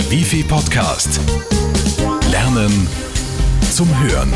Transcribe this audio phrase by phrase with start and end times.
[0.00, 1.20] Der Wifi Podcast.
[2.30, 2.88] Lernen
[3.70, 4.32] zum Hören.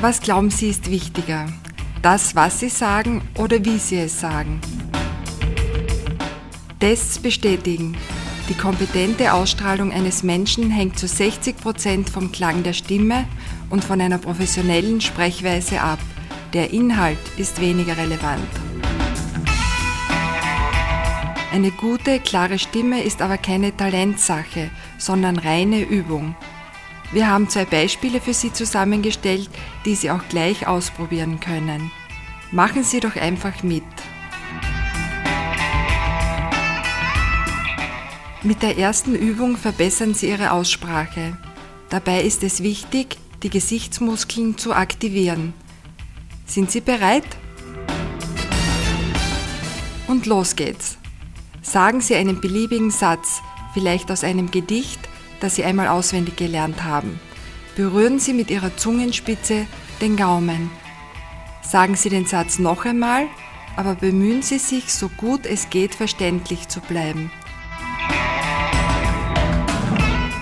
[0.00, 1.52] Was glauben Sie ist wichtiger?
[2.00, 4.62] Das, was Sie sagen oder wie Sie es sagen?
[6.78, 7.94] Tests bestätigen,
[8.50, 13.26] die kompetente Ausstrahlung eines Menschen hängt zu 60 Prozent vom Klang der Stimme
[13.70, 16.00] und von einer professionellen Sprechweise ab.
[16.52, 18.48] Der Inhalt ist weniger relevant.
[21.52, 26.34] Eine gute, klare Stimme ist aber keine Talentsache, sondern reine Übung.
[27.12, 29.48] Wir haben zwei Beispiele für Sie zusammengestellt,
[29.84, 31.92] die Sie auch gleich ausprobieren können.
[32.50, 33.84] Machen Sie doch einfach mit.
[38.42, 41.36] Mit der ersten Übung verbessern Sie Ihre Aussprache.
[41.90, 45.52] Dabei ist es wichtig, die Gesichtsmuskeln zu aktivieren.
[46.46, 47.26] Sind Sie bereit?
[50.08, 50.96] Und los geht's.
[51.60, 53.42] Sagen Sie einen beliebigen Satz,
[53.74, 55.00] vielleicht aus einem Gedicht,
[55.40, 57.20] das Sie einmal auswendig gelernt haben.
[57.76, 59.66] Berühren Sie mit Ihrer Zungenspitze
[60.00, 60.70] den Gaumen.
[61.62, 63.26] Sagen Sie den Satz noch einmal,
[63.76, 67.30] aber bemühen Sie sich, so gut es geht, verständlich zu bleiben.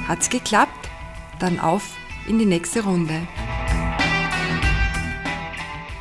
[0.09, 0.89] Hat's geklappt?
[1.39, 1.85] Dann auf
[2.27, 3.29] in die nächste Runde.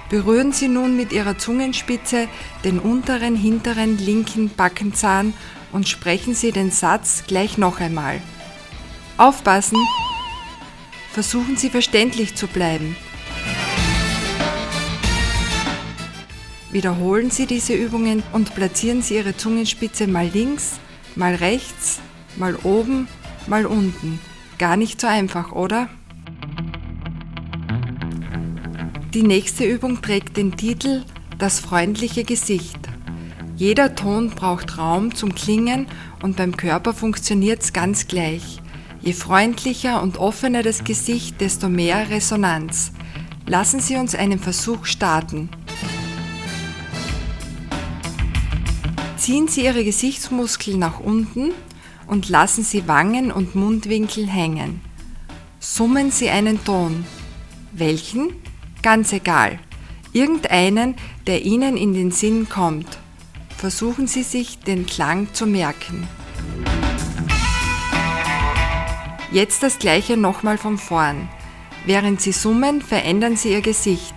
[0.09, 2.29] Berühren Sie nun mit Ihrer Zungenspitze
[2.63, 5.33] den unteren, hinteren, linken Backenzahn
[5.73, 8.21] und sprechen Sie den Satz gleich noch einmal.
[9.17, 9.77] Aufpassen!
[11.11, 12.95] Versuchen Sie verständlich zu bleiben.
[16.71, 20.79] Wiederholen Sie diese Übungen und platzieren Sie Ihre Zungenspitze mal links,
[21.15, 21.99] mal rechts,
[22.37, 23.09] mal oben
[23.47, 24.19] mal unten.
[24.57, 25.89] Gar nicht so einfach, oder?
[29.13, 31.03] Die nächste Übung trägt den Titel
[31.37, 32.77] Das freundliche Gesicht.
[33.55, 35.87] Jeder Ton braucht Raum zum Klingen
[36.21, 38.61] und beim Körper funktioniert es ganz gleich.
[39.01, 42.91] Je freundlicher und offener das Gesicht, desto mehr Resonanz.
[43.47, 45.49] Lassen Sie uns einen Versuch starten.
[49.17, 51.51] Ziehen Sie Ihre Gesichtsmuskeln nach unten
[52.07, 54.81] und lassen Sie Wangen und Mundwinkel hängen.
[55.59, 57.05] Summen Sie einen Ton.
[57.73, 58.33] Welchen?
[58.81, 59.59] Ganz egal.
[60.13, 60.95] Irgendeinen,
[61.27, 62.97] der Ihnen in den Sinn kommt.
[63.57, 66.07] Versuchen Sie sich den Klang zu merken.
[69.31, 71.27] Jetzt das gleiche nochmal von vorn.
[71.85, 74.15] Während Sie summen, verändern Sie Ihr Gesicht.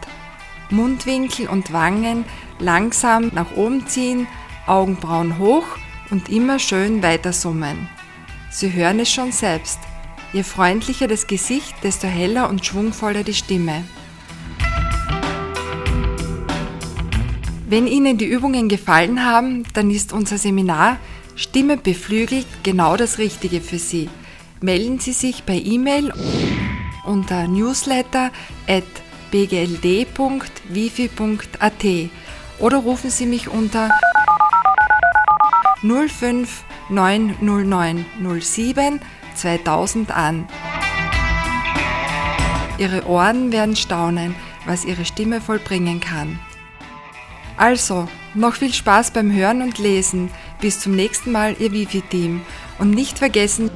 [0.71, 2.25] Mundwinkel und Wangen
[2.61, 4.29] langsam nach oben ziehen,
[4.67, 5.67] Augenbrauen hoch
[6.11, 7.89] und immer schön weiter summen.
[8.51, 9.79] Sie hören es schon selbst.
[10.33, 13.85] Je freundlicher das Gesicht, desto heller und schwungvoller die Stimme.
[17.69, 20.99] Wenn Ihnen die Übungen gefallen haben, dann ist unser Seminar
[21.37, 24.09] Stimme beflügelt genau das Richtige für Sie.
[24.61, 26.13] Melden Sie sich per E-Mail
[27.05, 28.31] unter newsletter
[28.69, 28.85] at
[29.31, 30.11] bgld.wifi.at
[32.59, 33.89] oder rufen Sie mich unter
[35.83, 38.07] 05 909
[38.41, 39.01] 07
[39.35, 40.49] 2000 an.
[42.79, 44.35] Ihre Ohren werden staunen,
[44.67, 46.41] was Ihre Stimme vollbringen kann.
[47.57, 50.31] Also, noch viel Spaß beim Hören und Lesen.
[50.61, 52.43] Bis zum nächsten Mal, Ihr Wifi-Team.
[52.79, 53.71] Und nicht vergessen,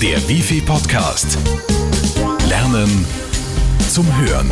[0.00, 1.36] Der Wifi Podcast.
[2.48, 3.04] Lernen
[3.88, 4.50] zum Hören.